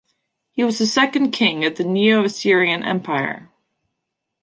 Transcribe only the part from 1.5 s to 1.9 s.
of the